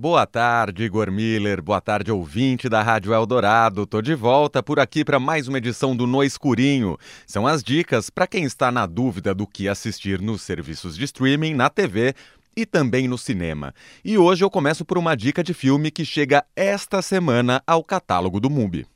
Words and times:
Boa 0.00 0.26
tarde, 0.26 0.84
Igor 0.84 1.10
Miller. 1.10 1.60
Boa 1.60 1.78
tarde, 1.78 2.10
ouvinte 2.10 2.70
da 2.70 2.82
Rádio 2.82 3.12
Eldorado. 3.12 3.84
Tô 3.84 4.00
de 4.00 4.14
volta 4.14 4.62
por 4.62 4.80
aqui 4.80 5.04
para 5.04 5.20
mais 5.20 5.46
uma 5.46 5.58
edição 5.58 5.94
do 5.94 6.06
No 6.06 6.24
Escurinho. 6.24 6.96
São 7.26 7.46
as 7.46 7.62
dicas 7.62 8.08
para 8.08 8.26
quem 8.26 8.44
está 8.44 8.72
na 8.72 8.86
dúvida 8.86 9.34
do 9.34 9.46
que 9.46 9.68
assistir 9.68 10.18
nos 10.18 10.40
serviços 10.40 10.96
de 10.96 11.04
streaming, 11.04 11.52
na 11.52 11.68
TV 11.68 12.14
e 12.56 12.64
também 12.64 13.06
no 13.06 13.18
cinema. 13.18 13.74
E 14.02 14.16
hoje 14.16 14.42
eu 14.42 14.48
começo 14.48 14.86
por 14.86 14.96
uma 14.96 15.14
dica 15.14 15.44
de 15.44 15.52
filme 15.52 15.90
que 15.90 16.02
chega 16.02 16.46
esta 16.56 17.02
semana 17.02 17.62
ao 17.66 17.84
catálogo 17.84 18.40
do 18.40 18.48
MUBI. 18.48 18.86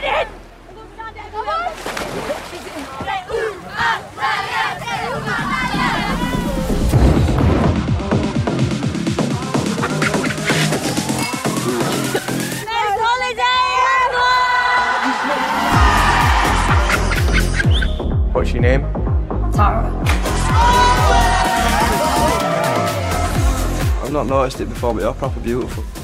What's 0.00 0.39
your 18.60 18.78
name? 18.78 18.82
Tara. 19.52 19.90
I've 24.02 24.12
not 24.12 24.26
noticed 24.26 24.60
it 24.60 24.68
before, 24.68 24.94
but 24.94 25.02
you're 25.02 25.14
proper 25.14 25.40
beautiful. 25.40 25.84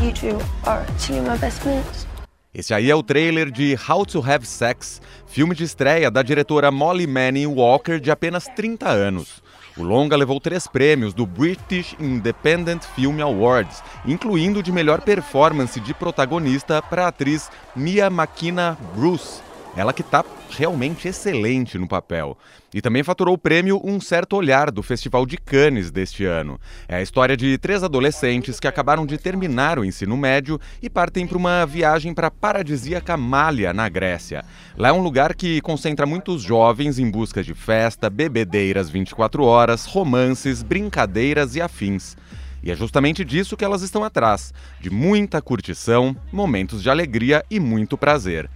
You 0.00 0.12
two 0.12 0.40
are 0.64 0.80
actually 0.80 1.20
my 1.20 1.36
best 1.36 1.62
mates. 1.66 2.06
Esse 2.54 2.72
aí 2.72 2.90
é 2.90 2.94
o 2.94 3.02
trailer 3.02 3.50
de 3.50 3.76
How 3.86 4.06
to 4.06 4.18
Have 4.18 4.46
Sex, 4.46 5.00
filme 5.26 5.54
de 5.54 5.64
estreia 5.64 6.10
da 6.10 6.22
diretora 6.22 6.70
Molly 6.70 7.06
Manning 7.06 7.46
Walker, 7.46 8.00
de 8.00 8.10
apenas 8.10 8.46
30 8.56 8.88
anos. 8.88 9.42
O 9.80 9.82
longa 9.82 10.14
levou 10.14 10.38
três 10.38 10.66
prêmios 10.66 11.14
do 11.14 11.24
British 11.24 11.96
Independent 11.98 12.82
Film 12.94 13.18
Awards, 13.22 13.82
incluindo 14.04 14.62
de 14.62 14.70
melhor 14.70 15.00
performance 15.00 15.80
de 15.80 15.94
protagonista 15.94 16.82
para 16.82 17.06
a 17.06 17.08
atriz 17.08 17.50
Mia 17.74 18.10
Makina 18.10 18.76
Bruce. 18.94 19.40
Ela 19.76 19.92
que 19.92 20.02
está 20.02 20.24
realmente 20.50 21.06
excelente 21.06 21.78
no 21.78 21.86
papel. 21.86 22.36
E 22.74 22.80
também 22.80 23.02
faturou 23.02 23.34
o 23.34 23.38
prêmio 23.38 23.80
Um 23.84 24.00
Certo 24.00 24.36
Olhar 24.36 24.70
do 24.70 24.82
Festival 24.82 25.24
de 25.24 25.36
Cannes 25.36 25.90
deste 25.90 26.24
ano. 26.24 26.60
É 26.88 26.96
a 26.96 27.02
história 27.02 27.36
de 27.36 27.56
três 27.56 27.84
adolescentes 27.84 28.58
que 28.58 28.66
acabaram 28.66 29.06
de 29.06 29.16
terminar 29.16 29.78
o 29.78 29.84
ensino 29.84 30.16
médio 30.16 30.60
e 30.82 30.90
partem 30.90 31.26
para 31.26 31.38
uma 31.38 31.64
viagem 31.64 32.12
para 32.12 32.26
a 32.26 32.30
paradisíaca 32.30 33.16
Malha, 33.16 33.72
na 33.72 33.88
Grécia. 33.88 34.44
Lá 34.76 34.88
é 34.88 34.92
um 34.92 35.02
lugar 35.02 35.34
que 35.34 35.60
concentra 35.60 36.04
muitos 36.04 36.42
jovens 36.42 36.98
em 36.98 37.08
busca 37.08 37.42
de 37.42 37.54
festa, 37.54 38.10
bebedeiras 38.10 38.90
24 38.90 39.44
horas, 39.44 39.86
romances, 39.86 40.62
brincadeiras 40.62 41.54
e 41.54 41.60
afins. 41.60 42.16
E 42.62 42.70
é 42.70 42.76
justamente 42.76 43.24
disso 43.24 43.56
que 43.56 43.64
elas 43.64 43.82
estão 43.82 44.04
atrás: 44.04 44.52
de 44.80 44.90
muita 44.90 45.40
curtição, 45.40 46.14
momentos 46.32 46.82
de 46.82 46.90
alegria 46.90 47.44
e 47.50 47.58
muito 47.58 47.96
prazer. 47.96 48.50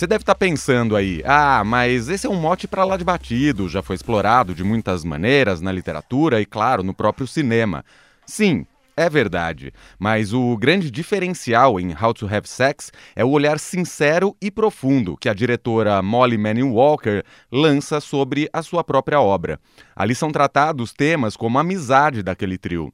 Você 0.00 0.06
deve 0.06 0.22
estar 0.22 0.34
pensando 0.34 0.96
aí, 0.96 1.22
ah, 1.26 1.62
mas 1.62 2.08
esse 2.08 2.26
é 2.26 2.30
um 2.30 2.40
mote 2.40 2.66
para 2.66 2.84
lá 2.84 2.96
de 2.96 3.04
batido, 3.04 3.68
já 3.68 3.82
foi 3.82 3.94
explorado 3.94 4.54
de 4.54 4.64
muitas 4.64 5.04
maneiras 5.04 5.60
na 5.60 5.70
literatura 5.70 6.40
e, 6.40 6.46
claro, 6.46 6.82
no 6.82 6.94
próprio 6.94 7.26
cinema. 7.26 7.84
Sim, 8.24 8.64
é 8.96 9.10
verdade, 9.10 9.74
mas 9.98 10.32
o 10.32 10.56
grande 10.56 10.90
diferencial 10.90 11.78
em 11.78 11.92
How 11.92 12.14
to 12.14 12.26
Have 12.34 12.48
Sex 12.48 12.90
é 13.14 13.22
o 13.22 13.28
olhar 13.28 13.58
sincero 13.58 14.34
e 14.40 14.50
profundo 14.50 15.18
que 15.18 15.28
a 15.28 15.34
diretora 15.34 16.00
Molly 16.00 16.38
Manning 16.38 16.70
Walker 16.70 17.22
lança 17.52 18.00
sobre 18.00 18.48
a 18.54 18.62
sua 18.62 18.82
própria 18.82 19.20
obra. 19.20 19.60
Ali 19.94 20.14
são 20.14 20.32
tratados 20.32 20.94
temas 20.94 21.36
como 21.36 21.58
a 21.58 21.60
amizade 21.60 22.22
daquele 22.22 22.56
trio, 22.56 22.90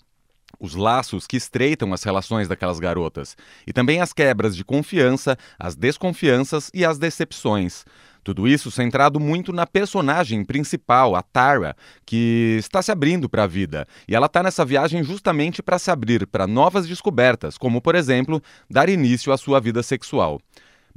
os 0.59 0.75
laços 0.75 1.27
que 1.27 1.37
estreitam 1.37 1.93
as 1.93 2.03
relações 2.03 2.49
daquelas 2.49 2.79
garotas, 2.79 3.37
e 3.67 3.73
também 3.73 4.01
as 4.01 4.13
quebras 4.13 4.57
de 4.57 4.65
confiança, 4.65 5.37
as 5.59 5.75
desconfianças 5.75 6.71
e 6.73 6.85
as 6.85 6.99
decepções. 6.99 7.85
Tudo 8.27 8.49
isso 8.49 8.73
centrado 8.73 9.21
muito 9.21 9.53
na 9.53 9.65
personagem 9.65 10.45
principal, 10.45 11.15
a 11.15 11.23
Tara, 11.23 11.77
que 12.05 12.57
está 12.59 12.83
se 12.83 12.91
abrindo 12.91 13.29
para 13.29 13.45
a 13.45 13.47
vida. 13.47 13.87
E 14.09 14.17
ela 14.17 14.27
está 14.27 14.43
nessa 14.43 14.65
viagem 14.65 15.05
justamente 15.05 15.63
para 15.63 15.79
se 15.79 15.93
abrir 15.93 16.27
para 16.27 16.45
novas 16.45 16.89
descobertas, 16.89 17.57
como, 17.57 17.81
por 17.81 17.95
exemplo, 17.95 18.43
dar 18.69 18.89
início 18.89 19.33
à 19.33 19.37
sua 19.37 19.61
vida 19.61 19.81
sexual. 19.81 20.41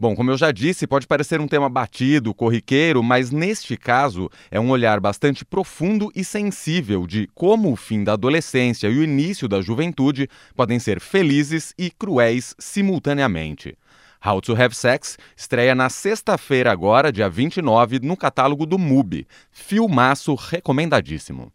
Bom, 0.01 0.15
como 0.15 0.31
eu 0.31 0.37
já 0.37 0.49
disse, 0.49 0.87
pode 0.87 1.05
parecer 1.05 1.41
um 1.41 1.47
tema 1.47 1.67
batido, 1.67 2.33
corriqueiro, 2.33 3.03
mas 3.03 3.31
neste 3.31 3.75
caso 3.75 4.29
é 4.49 4.57
um 4.57 4.69
olhar 4.69 4.97
bastante 4.97 5.43
profundo 5.43 6.09
e 6.15 6.23
sensível 6.23 7.05
de 7.05 7.27
como 7.35 7.69
o 7.69 7.75
fim 7.75 8.01
da 8.01 8.13
adolescência 8.13 8.87
e 8.87 8.97
o 8.97 9.03
início 9.03 9.45
da 9.45 9.59
juventude 9.59 10.29
podem 10.55 10.79
ser 10.79 11.01
felizes 11.01 11.73
e 11.77 11.91
cruéis 11.91 12.55
simultaneamente. 12.57 13.77
How 14.25 14.39
to 14.39 14.53
Have 14.53 14.73
Sex 14.73 15.17
estreia 15.35 15.75
na 15.75 15.89
sexta-feira, 15.89 16.71
agora, 16.71 17.11
dia 17.11 17.29
29, 17.29 17.99
no 17.99 18.15
catálogo 18.15 18.65
do 18.65 18.79
MUBI. 18.79 19.27
Filmaço 19.51 20.33
recomendadíssimo. 20.33 21.51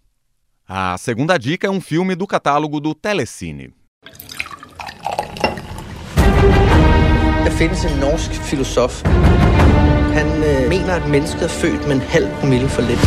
A 0.69 0.99
segunda 0.99 1.39
dica 1.39 1.67
é 1.67 1.71
um 1.71 1.81
filme 1.81 2.15
do 2.15 2.27
catálogo 2.27 2.79
do 2.79 2.95
Telecine. 2.95 3.73
Findes 7.59 7.85
en 7.85 7.99
norsk 8.01 8.33
filosof. 8.33 9.03
Han 10.19 10.27
øh, 10.27 10.69
mener, 10.69 10.93
at 10.95 11.09
mennesket 11.09 11.43
er 11.43 11.49
født 11.49 11.87
med 11.89 11.95
en 11.97 12.01
halv 12.01 12.29
promille 12.41 12.69
for 12.69 12.83
lidt. 12.83 13.05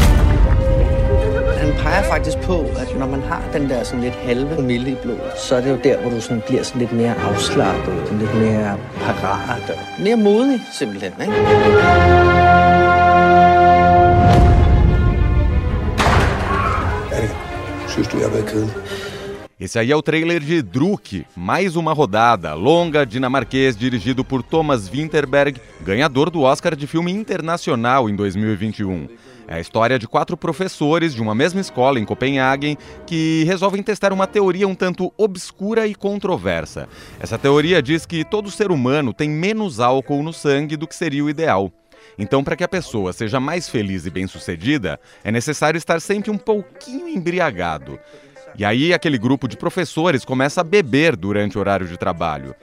Han 1.57 1.73
peger 1.83 2.03
faktisk 2.03 2.37
på, 2.37 2.59
at 2.59 2.99
når 2.99 3.07
man 3.07 3.21
har 3.21 3.43
den 3.53 3.69
der 3.69 3.83
sådan 3.83 4.01
lidt 4.01 4.15
halve 4.15 4.55
promille 4.55 4.91
i 4.91 4.95
blodet, 5.03 5.31
så 5.47 5.55
er 5.55 5.61
det 5.61 5.69
jo 5.69 5.77
der, 5.83 5.97
hvor 5.97 6.09
du 6.09 6.21
sådan 6.21 6.43
bliver 6.47 6.63
sådan 6.63 6.79
lidt 6.79 6.91
mere 6.91 7.15
afslappet, 7.15 7.93
sådan 8.03 8.19
lidt 8.19 8.35
mere 8.35 8.77
parat 9.01 9.69
og 9.69 10.03
mere 10.03 10.15
modig 10.15 10.59
simpelthen. 10.73 11.11
Ikke? 11.21 11.33
Annika, 17.15 17.35
synes 17.87 18.07
du, 18.07 18.17
jeg 18.17 18.25
har 18.27 18.33
været 18.33 18.49
kedelig? 18.49 18.73
Esse 19.59 19.79
aí 19.79 19.91
é 19.91 19.95
o 19.95 20.03
trailer 20.03 20.39
de 20.39 20.61
Druk, 20.61 21.25
mais 21.35 21.75
uma 21.75 21.91
rodada, 21.91 22.53
longa 22.53 23.03
dinamarquês 23.03 23.75
dirigido 23.75 24.23
por 24.23 24.43
Thomas 24.43 24.87
Winterberg, 24.87 25.59
ganhador 25.81 26.29
do 26.29 26.43
Oscar 26.43 26.75
de 26.75 26.85
filme 26.85 27.11
internacional 27.11 28.07
em 28.07 28.15
2021. 28.15 29.07
É 29.47 29.55
a 29.55 29.59
história 29.59 29.97
de 29.97 30.07
quatro 30.07 30.37
professores 30.37 31.11
de 31.11 31.23
uma 31.23 31.33
mesma 31.33 31.59
escola 31.59 31.99
em 31.99 32.05
Copenhagen 32.05 32.77
que 33.07 33.45
resolvem 33.45 33.81
testar 33.81 34.13
uma 34.13 34.27
teoria 34.27 34.67
um 34.67 34.75
tanto 34.75 35.11
obscura 35.17 35.87
e 35.87 35.95
controversa. 35.95 36.87
Essa 37.19 37.39
teoria 37.39 37.81
diz 37.81 38.05
que 38.05 38.23
todo 38.23 38.51
ser 38.51 38.69
humano 38.69 39.11
tem 39.11 39.27
menos 39.27 39.79
álcool 39.79 40.21
no 40.21 40.33
sangue 40.33 40.77
do 40.77 40.85
que 40.85 40.95
seria 40.95 41.25
o 41.25 41.31
ideal. 41.31 41.73
Então, 42.19 42.43
para 42.43 42.55
que 42.55 42.63
a 42.63 42.67
pessoa 42.67 43.11
seja 43.11 43.39
mais 43.39 43.67
feliz 43.67 44.05
e 44.05 44.11
bem-sucedida, 44.11 44.99
é 45.23 45.31
necessário 45.31 45.77
estar 45.77 45.99
sempre 45.99 46.29
um 46.29 46.37
pouquinho 46.37 47.07
embriagado. 47.07 47.99
E 48.57 48.65
aí 48.65 48.91
aquele 48.91 49.19
grupo 49.19 49.47
de 49.47 49.55
professores 49.55 50.25
começa 50.25 50.61
a 50.61 50.63
beber 50.63 51.15
durante 51.15 51.57
o 51.57 51.59
horário 51.59 51.87
de 51.87 51.95
trabalho. 51.95 52.55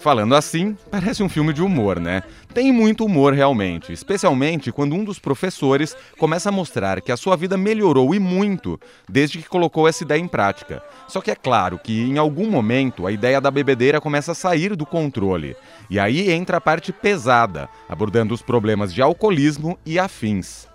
Falando 0.00 0.34
assim, 0.34 0.76
parece 0.90 1.22
um 1.22 1.28
filme 1.28 1.52
de 1.52 1.62
humor, 1.62 2.00
né? 2.00 2.24
Tem 2.52 2.72
muito 2.72 3.04
humor 3.04 3.32
realmente, 3.32 3.92
especialmente 3.92 4.72
quando 4.72 4.96
um 4.96 5.04
dos 5.04 5.20
professores 5.20 5.96
começa 6.18 6.48
a 6.48 6.52
mostrar 6.52 7.00
que 7.00 7.12
a 7.12 7.16
sua 7.16 7.36
vida 7.36 7.56
melhorou 7.56 8.12
e 8.12 8.18
muito 8.18 8.80
desde 9.08 9.38
que 9.38 9.48
colocou 9.48 9.86
essa 9.86 10.02
ideia 10.02 10.18
em 10.18 10.26
prática. 10.26 10.82
Só 11.06 11.20
que 11.20 11.30
é 11.30 11.36
claro 11.36 11.78
que 11.78 12.00
em 12.00 12.18
algum 12.18 12.50
momento 12.50 13.06
a 13.06 13.12
ideia 13.12 13.40
da 13.40 13.48
bebedeira 13.48 14.00
começa 14.00 14.32
a 14.32 14.34
sair 14.34 14.74
do 14.74 14.84
controle. 14.84 15.54
E 15.88 16.00
aí 16.00 16.32
entra 16.32 16.56
a 16.56 16.60
parte 16.60 16.92
pesada, 16.92 17.68
abordando 17.88 18.34
os 18.34 18.42
problemas 18.42 18.92
de 18.92 19.00
alcoolismo 19.00 19.78
e 19.86 20.00
afins. 20.00 20.71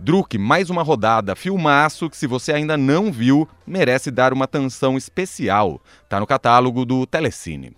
Druk, 0.00 0.38
mais 0.38 0.70
uma 0.70 0.82
rodada, 0.82 1.34
filmaço 1.34 2.08
que 2.08 2.16
se 2.16 2.26
você 2.26 2.52
ainda 2.52 2.76
não 2.76 3.10
viu, 3.10 3.48
merece 3.66 4.10
dar 4.10 4.32
uma 4.32 4.44
atenção 4.44 4.96
especial. 4.96 5.80
Tá 6.08 6.20
no 6.20 6.26
catálogo 6.26 6.84
do 6.84 7.04
Telecine. 7.04 7.76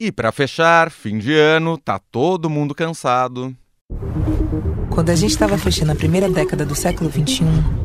E 0.00 0.10
para 0.10 0.32
fechar, 0.32 0.90
fim 0.90 1.18
de 1.18 1.34
ano, 1.34 1.76
tá 1.76 1.98
todo 1.98 2.48
mundo 2.48 2.74
cansado. 2.74 3.54
Quando 4.90 5.10
a 5.10 5.14
gente 5.14 5.30
estava 5.30 5.58
fechando 5.58 5.92
a 5.92 5.94
primeira 5.94 6.28
década 6.28 6.64
do 6.64 6.74
século 6.74 7.10
XXI, 7.10 7.44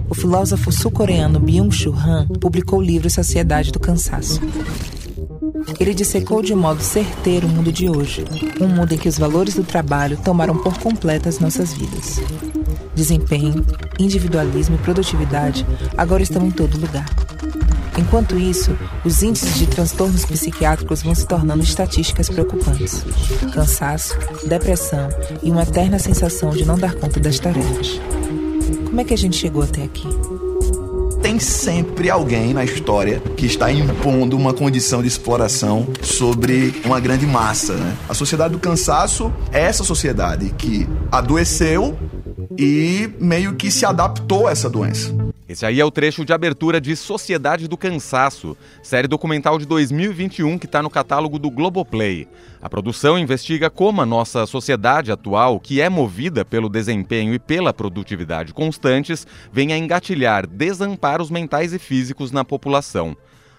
o 0.09 0.15
filósofo 0.15 0.71
sul-coreano 0.71 1.39
Byung-Chul 1.39 1.93
Han 1.93 2.27
publicou 2.39 2.79
o 2.79 2.83
livro 2.83 3.09
Sociedade 3.09 3.71
do 3.71 3.79
Cansaço. 3.79 4.39
Ele 5.79 5.93
dissecou 5.93 6.41
de 6.41 6.55
modo 6.55 6.81
certeiro 6.81 7.47
o 7.47 7.49
mundo 7.49 7.71
de 7.71 7.89
hoje, 7.89 8.25
um 8.59 8.67
mundo 8.67 8.93
em 8.93 8.97
que 8.97 9.09
os 9.09 9.17
valores 9.17 9.55
do 9.55 9.63
trabalho 9.63 10.17
tomaram 10.17 10.57
por 10.57 10.77
completo 10.79 11.29
as 11.29 11.39
nossas 11.39 11.73
vidas. 11.73 12.19
Desempenho, 12.95 13.65
individualismo 13.99 14.75
e 14.75 14.79
produtividade 14.79 15.65
agora 15.97 16.21
estão 16.21 16.45
em 16.45 16.51
todo 16.51 16.79
lugar. 16.79 17.05
Enquanto 17.97 18.37
isso, 18.37 18.75
os 19.05 19.21
índices 19.21 19.55
de 19.55 19.67
transtornos 19.67 20.25
psiquiátricos 20.25 21.03
vão 21.03 21.13
se 21.13 21.27
tornando 21.27 21.63
estatísticas 21.63 22.29
preocupantes. 22.29 23.05
Cansaço, 23.53 24.17
depressão 24.47 25.09
e 25.43 25.51
uma 25.51 25.63
eterna 25.63 25.99
sensação 25.99 26.49
de 26.49 26.65
não 26.65 26.77
dar 26.77 26.95
conta 26.95 27.19
das 27.19 27.39
tarefas. 27.39 27.99
Como 28.85 28.99
é 28.99 29.03
que 29.03 29.13
a 29.13 29.17
gente 29.17 29.37
chegou 29.37 29.63
até 29.63 29.83
aqui? 29.83 30.07
tem 31.23 31.39
sempre 31.39 32.09
alguém 32.09 32.53
na 32.53 32.65
história 32.65 33.21
que 33.37 33.45
está 33.45 33.71
impondo 33.71 34.35
uma 34.35 34.53
condição 34.53 35.01
de 35.01 35.07
exploração 35.07 35.87
sobre 36.01 36.75
uma 36.83 36.99
grande 36.99 37.25
massa. 37.25 37.75
Né? 37.75 37.95
A 38.09 38.13
sociedade 38.13 38.51
do 38.51 38.59
cansaço 38.59 39.31
é 39.49 39.61
essa 39.61 39.85
sociedade 39.85 40.53
que 40.57 40.85
adoeceu 41.09 41.97
e 42.57 43.09
meio 43.19 43.55
que 43.55 43.71
se 43.71 43.85
adaptou 43.85 44.47
a 44.47 44.51
essa 44.51 44.69
doença. 44.69 45.13
Esse 45.47 45.65
aí 45.65 45.79
é 45.79 45.85
o 45.85 45.91
trecho 45.91 46.23
de 46.23 46.33
abertura 46.33 46.79
de 46.79 46.95
Sociedade 46.95 47.67
do 47.67 47.77
Cansaço, 47.77 48.57
série 48.81 49.07
documental 49.07 49.59
de 49.59 49.65
2021 49.65 50.57
que 50.57 50.65
está 50.65 50.81
no 50.81 50.89
catálogo 50.89 51.37
do 51.37 51.51
Globoplay. 51.51 52.27
A 52.61 52.69
produção 52.69 53.19
investiga 53.19 53.69
como 53.69 54.01
a 54.01 54.05
nossa 54.05 54.45
sociedade 54.45 55.11
atual, 55.11 55.59
que 55.59 55.81
é 55.81 55.89
movida 55.89 56.45
pelo 56.45 56.69
desempenho 56.69 57.33
e 57.33 57.39
pela 57.39 57.73
produtividade 57.73 58.53
constantes, 58.53 59.27
vem 59.51 59.73
a 59.73 59.77
engatilhar 59.77 60.47
desamparos 60.47 61.29
mentais 61.29 61.73
e 61.73 61.77
físicos 61.77 62.31
na 62.31 62.45
população. 62.45 63.15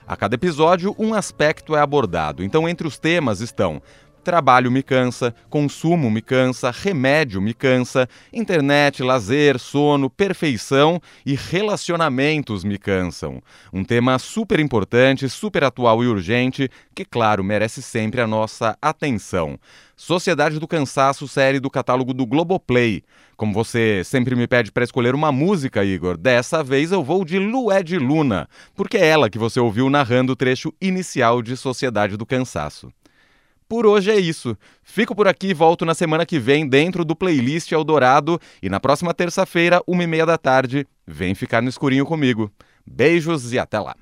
A 0.07 0.17
cada 0.17 0.35
episódio, 0.35 0.95
um 0.99 1.15
aspecto 1.15 1.75
é 1.75 1.81
abordado. 1.81 2.45
Então, 2.45 2.69
entre 2.69 2.87
os 2.87 2.99
temas 2.99 3.41
estão 3.41 3.81
Trabalho 4.25 4.71
me 4.71 4.83
cansa, 4.83 5.35
consumo 5.51 6.11
me 6.11 6.23
cansa, 6.23 6.71
remédio 6.71 7.43
me 7.43 7.53
cansa, 7.53 8.09
internet, 8.33 9.03
lazer, 9.03 9.59
sono, 9.59 10.09
perfeição 10.09 10.99
e 11.27 11.35
relacionamentos 11.35 12.65
me 12.65 12.79
cansam. 12.79 13.43
Um 13.71 13.85
tema 13.85 14.19
super 14.19 14.59
importante, 14.59 15.29
super 15.29 15.63
atual 15.63 16.03
e 16.03 16.07
urgente, 16.07 16.71
que, 16.95 17.05
claro, 17.05 17.45
merece 17.45 17.83
sempre 17.83 18.23
a 18.23 18.27
nossa 18.27 18.79
atenção. 18.81 19.59
Sociedade 19.95 20.59
do 20.59 20.67
Cansaço, 20.67 21.29
série 21.29 21.61
do 21.61 21.69
catálogo 21.69 22.15
do 22.15 22.25
Globoplay. 22.25 23.03
Como 23.37 23.53
você 23.53 24.03
sempre 24.05 24.35
me 24.35 24.47
pede 24.47 24.73
para 24.73 24.85
escolher 24.85 25.15
uma 25.15 25.31
música, 25.31 25.85
Igor, 25.85 26.17
dessa 26.17 26.65
vez 26.65 26.93
eu 26.93 27.05
vou 27.05 27.27
de 27.27 27.39
Lué 27.39 27.83
de 27.83 27.99
Luna, 27.99 28.49
porque 28.75 28.97
é 28.97 29.07
ela 29.07 29.29
que 29.29 29.39
você 29.39 29.61
ouviu 29.61 29.91
narrando 29.91 30.33
o 30.33 30.37
trecho 30.37 30.73
inicial 30.81 31.43
de 31.43 31.59
Sociedade 31.59 32.17
do 32.17 32.25
Cansaço. 32.25 32.91
Por 33.69 33.87
hoje 33.87 34.11
é 34.11 34.19
isso. 34.19 34.57
Fico 34.83 35.15
por 35.15 35.27
aqui 35.27 35.49
e 35.49 35.55
volto 35.55 35.85
na 35.85 35.95
semana 35.95 36.27
que 36.27 36.39
vem 36.39 36.69
dentro 36.69 37.05
do 37.05 37.17
playlist 37.17 37.73
Eldorado 37.73 38.41
e 38.63 38.69
na 38.69 38.79
próxima 38.79 39.15
terça-feira, 39.15 39.83
uma 39.87 40.05
e 40.05 40.07
meia 40.07 40.27
da 40.27 40.37
tarde, 40.37 40.87
vem 41.07 41.35
ficar 41.35 41.63
no 41.63 41.69
escurinho 41.69 42.05
comigo. 42.05 42.51
Beijos 42.87 43.53
e 43.53 43.59
até 43.59 43.81
lá. 43.81 43.97